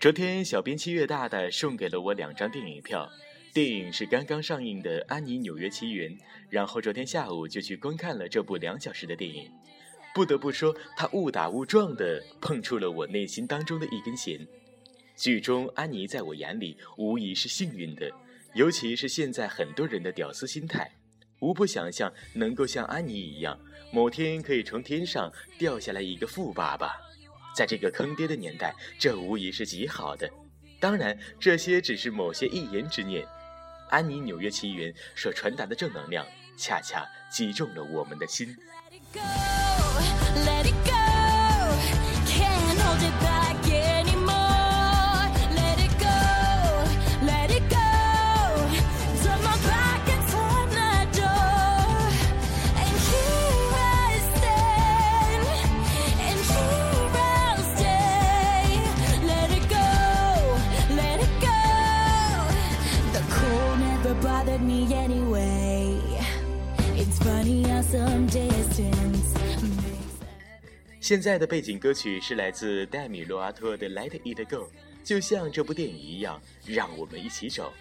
[0.00, 3.08] 昨天，小编七月大大送给了我两张电影票，
[3.54, 6.10] 电影是刚刚上映的《安妮纽约奇缘》，
[6.50, 9.48] 然后昨天下午就去观看了这部两小时的电影。
[10.12, 14.44] 不得不说，他误打误撞地碰触了我内心当中的一根弦。
[15.14, 18.10] 剧中安妮在我眼里无疑是幸运的，
[18.54, 20.90] 尤其是现在很多人的屌丝心态，
[21.38, 23.56] 无不想象能够像安妮一样，
[23.92, 26.96] 某天可以从天上掉下来一个富爸爸。
[27.54, 30.28] 在这个坑爹的年代，这无疑是极好的。
[30.80, 33.24] 当然，这些只是某些一言之念。
[33.94, 38.56] 安妮纽约奇缘所传达的正能量，恰恰击中了我们的心。
[71.04, 74.56] 现在的背景歌曲是来自戴米·洛阿托的《Let It Go》，
[75.04, 77.74] 就像这部电影一样，让我们一起走。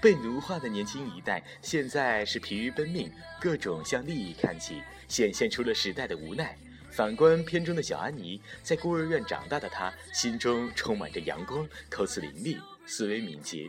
[0.00, 6.56] 被奴化的年轻一代现在是疲于奔命，各种向利益看齐，显现出了时代的无奈。
[6.90, 13.68] 反观片中的小安妮，在孤儿院长大的她，心中充满着阳光，口齿伶俐，思维敏捷。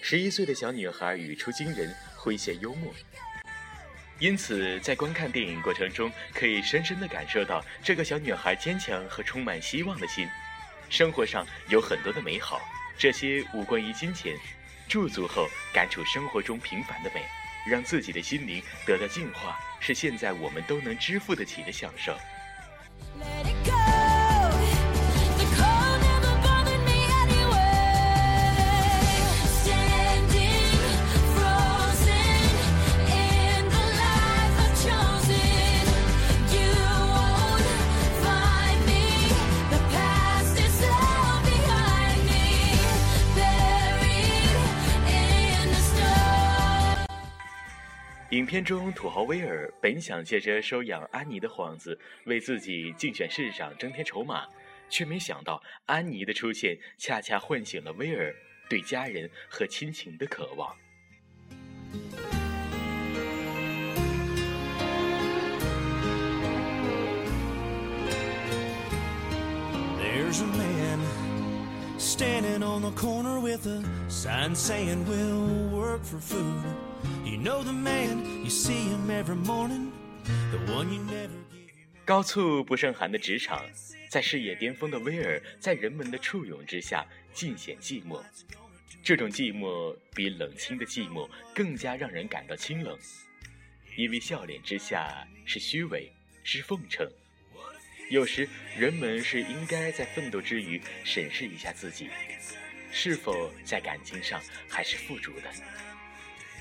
[0.00, 2.94] 十一岁的小女孩语出惊人，诙谐幽默。
[4.18, 10.26] 因此，在观看电影过程中，可以深深地感受到这个小女孩坚强和充满希望的心。
[10.88, 12.60] 生活上有很多的美好，
[12.96, 14.34] 这些无关于金钱。
[14.88, 17.20] 驻足后，感触生活中平凡的美，
[17.70, 22.16] 让自己的心灵得到净化，是现在我们都能支付得起的享受。
[48.56, 54.46] 片中，土豪威尔本想借着收养安妮的幌子，为自己竞选市长增添筹码，
[54.88, 58.34] 却没想到安妮的出现恰恰唤醒了威尔
[58.66, 60.74] 对家人和亲情的渴望。
[70.00, 71.00] There's a man
[71.98, 73.38] standing on the corner
[82.04, 83.64] 高处不胜寒的职场，
[84.08, 88.22] 在事业巅峰的威尔，在人们的簇拥之下，尽显寂寞。
[89.02, 92.98] 这种寂寞比冷清的寂寞更加让人感到清冷，
[93.96, 96.12] 因为笑脸之下是虚伪，
[96.44, 97.08] 是奉承。
[98.08, 102.08] 有时，人们是应该在奋斗之余审视一下自己，
[102.98, 104.40] 是否在感情上
[104.70, 105.50] 还是富足的。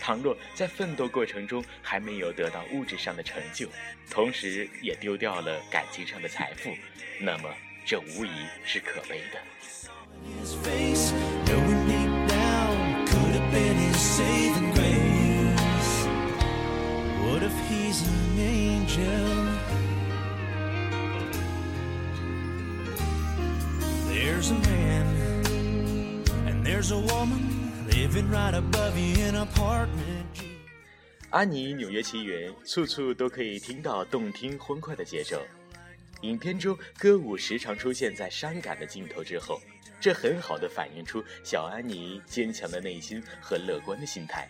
[0.02, 3.70] 倘若在奋斗过程中还没有得到物质上的成就，
[4.12, 6.76] 同时也丢掉了感情上的财富，
[7.22, 7.50] 那么
[7.86, 8.32] 这无疑
[8.66, 9.42] 是可悲的。
[31.32, 35.42] 安妮纽约奇缘，处处都可以听到动听欢快的节奏。
[36.22, 39.60] 影片中歌舞时常出现在伤感的镜头之后，
[40.00, 44.48] 这很好的反映出小安妮坚强的内心和乐观的心态。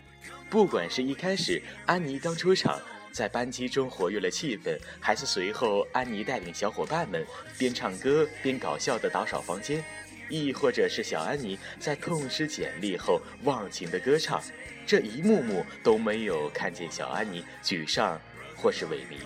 [0.50, 2.78] 不管是一开始安妮刚出场，
[3.12, 9.82] 在班级中活跃了气氛，还是随后安妮带领小伙伴们边唱歌边搞笑的打扫房间。
[10.28, 14.42] 亦或者是小安妮在痛失简历后忘情的歌唱，
[14.86, 18.20] 这一幕幕都没有看见小安妮沮丧
[18.56, 19.18] 或是萎靡。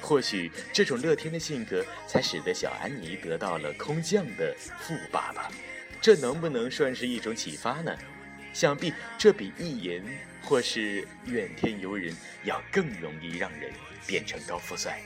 [0.00, 5.48] 或许这种乐天的性格，才使得小安妮得到了空降的富爸爸。
[6.00, 7.96] 这能不能算是一种启发呢？
[8.52, 10.02] 想必这比意淫
[10.42, 13.72] 或是怨天尤人要更容易让人
[14.06, 15.00] 变成高富帅。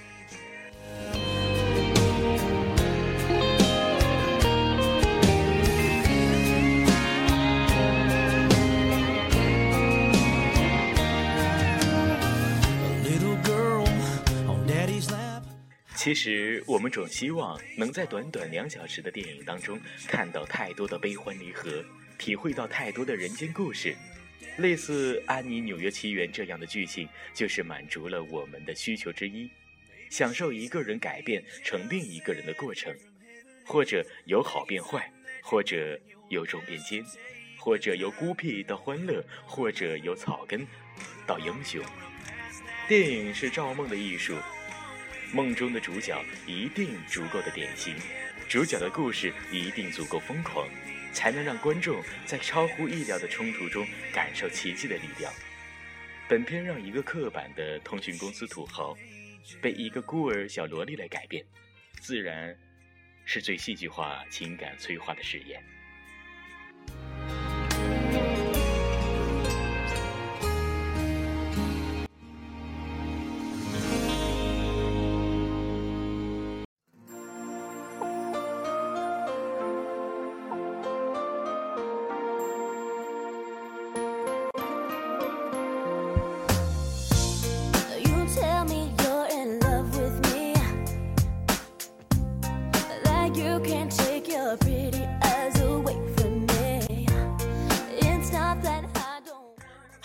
[16.07, 19.77] 其实，我们总希望能在短短两小时的电影当中
[20.07, 21.85] 看到太多的悲欢离合，
[22.17, 23.93] 体会到太多的人间故事。
[24.59, 29.51] 类似《安妮纽约奇缘》这样的剧情，就是满足了我们的需求之一。
[30.09, 32.95] 享受一个人改变成另一个人的过程，
[33.65, 35.13] 或者由好变坏，
[35.43, 35.99] 或者
[36.29, 37.05] 由忠变奸，
[37.59, 40.65] 或者由孤僻到欢乐，或者由草根
[41.27, 41.85] 到英雄。
[42.87, 44.37] 电影是造梦的艺术。
[45.33, 47.95] 梦中的主角一定足够的典型，
[48.49, 50.69] 主角的故事一定足够疯狂，
[51.13, 55.33] 才能让观众在超乎意料的冲突中感受奇迹的力量。
[56.29, 58.97] 本片让一个刻板的通讯公司土豪，
[59.61, 61.45] 被一个孤儿小萝莉来改变，
[62.01, 62.57] 自然
[63.25, 65.63] 是最戏剧化情感催化的实验。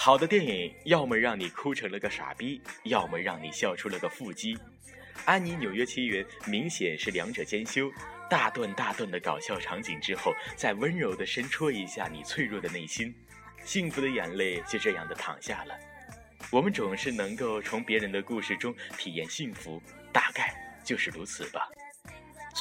[0.04, 4.56] 好的电影，要么让你哭成了个傻逼，要么让你笑出了个腹肌。
[5.26, 7.88] 《安妮纽约奇缘》明显是两者兼修，
[8.28, 13.14] 大段大段的搞笑场景之后，再温柔的伸戳一下你脆弱的内心，
[13.64, 15.78] 幸福的眼泪就这样的淌下了。
[16.50, 19.80] 我们总是能够从别人的故事中体验幸福，
[20.12, 20.52] 大概
[20.84, 21.70] 就是如此吧。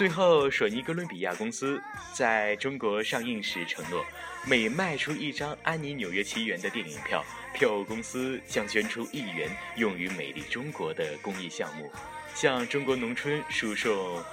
[0.00, 1.78] 最后，索尼哥伦比亚公司
[2.14, 4.02] 在中国上映时承诺，
[4.46, 11.92] 每卖出一张《安妮纽约奇缘》的电影票，票务公司将捐出一元用于美丽中国的公益项目，
[12.34, 14.24] 向中国农村输送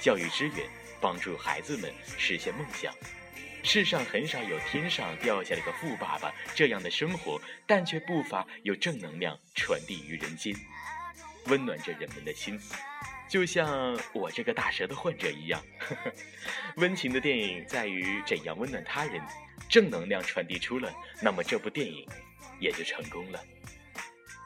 [0.00, 0.68] 教育资源，
[1.00, 2.92] 帮助孩子们实现梦想。
[3.62, 10.52] 世上很少有天上掉下来个富爸爸这样的生活，但却不乏有正能量传递于人间，
[11.46, 12.58] 温暖着人们的心。
[13.28, 15.60] 就像我这个大舌头患者一样，
[16.76, 19.20] 温情的电影在于怎样温暖他人，
[19.68, 22.06] 正能量传递出了，那么这部电影
[22.60, 23.40] 也就成功了。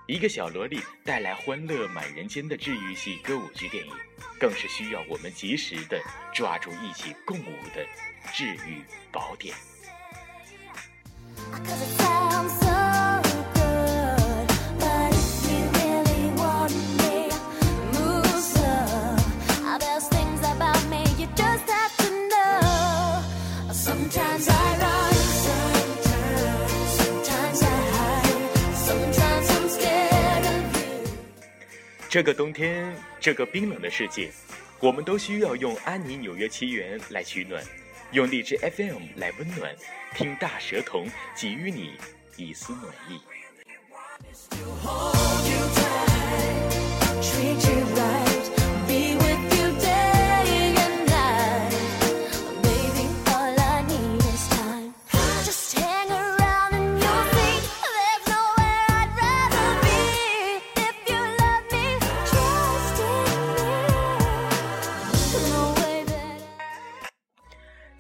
[0.07, 3.93] 一个小萝莉带来欢乐满人间的治愈系歌舞剧电影，
[4.41, 6.01] 更是需要我们及时的
[6.33, 7.87] 抓住一起共舞的
[8.33, 8.83] 治愈
[9.13, 9.55] 宝典。
[32.11, 34.31] 这个冬天，这个冰冷的世界，
[34.81, 37.63] 我们都需要用《安妮纽约奇缘》来取暖，
[38.13, 39.77] 用荔枝 FM 来温暖，
[40.15, 41.07] 听大蛇童
[41.37, 41.99] 给予你
[42.39, 43.21] 一丝暖意。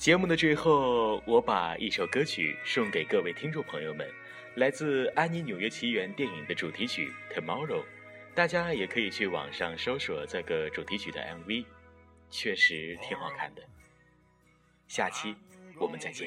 [0.08, 4.08] 节目的最后，我把一首歌曲送给各位听众朋友们，
[4.54, 7.82] 来自《安妮纽约奇缘》电影的主题曲《Tomorrow》，
[8.34, 11.66] 大家也可以去网上搜索这个主题曲的 MV，
[12.30, 13.60] 确实挺好看的。
[14.86, 15.36] 下期
[15.78, 16.26] 我们再见。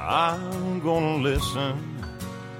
[0.00, 2.02] I'm gonna listen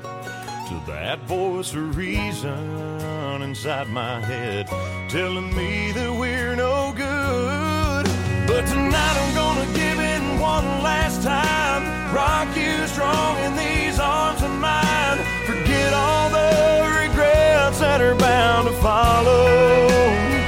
[0.03, 4.67] to that voice of reason inside my head
[5.09, 8.07] telling me that we're no good.
[8.47, 14.43] But tonight I'm gonna give in one last time, rock you strong in these arms
[14.43, 15.19] of mine.
[15.47, 20.40] Forget all the regrets that are bound to follow.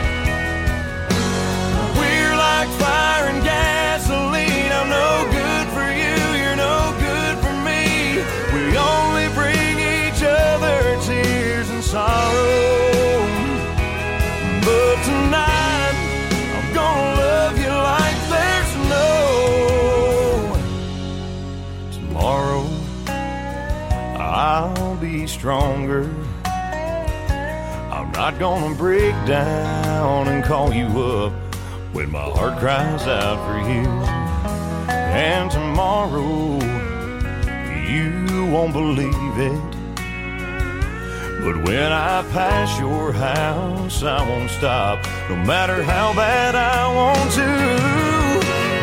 [28.22, 31.32] Not gonna break down and call you up
[31.92, 33.88] when my heart cries out for you.
[35.26, 36.60] And tomorrow,
[37.90, 39.72] you won't believe it.
[41.42, 47.28] But when I pass your house, I won't stop, no matter how bad I want
[47.40, 47.50] to.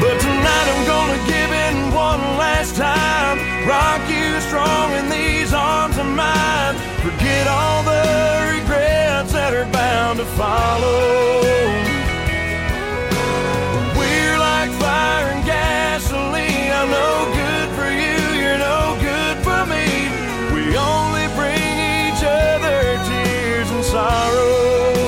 [0.03, 5.97] But tonight I'm gonna give in one last time, rock you strong in these arms
[5.97, 6.75] of mine.
[6.99, 7.98] Forget all the
[10.09, 11.69] bound to follow.
[13.97, 16.71] We're like fire and gasoline.
[16.71, 20.09] I'm no good for you, you're no good for me.
[20.53, 25.05] We only bring each other tears and sorrow.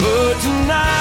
[0.00, 0.95] But tonight,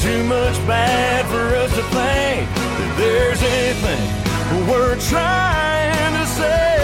[0.00, 4.18] too much bad for us to think that there's anything
[4.68, 6.78] we're trying to save.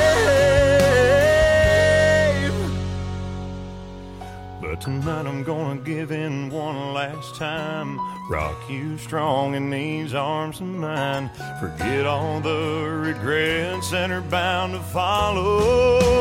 [4.61, 8.01] But tonight I'm gonna give in one last time.
[8.29, 11.31] Rock you strong in these arms of mine.
[11.61, 16.14] Forget all the regrets that are bound to follow.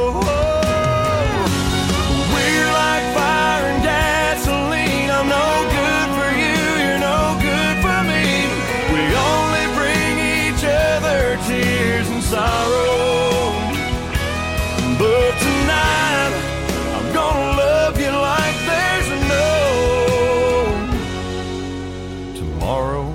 [22.36, 23.14] Tomorrow.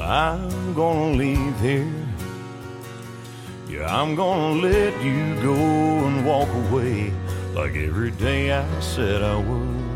[0.00, 1.92] I'm gonna leave here.
[3.68, 7.12] Yeah, I'm gonna let you go and walk away
[7.54, 9.87] like every day I said I would.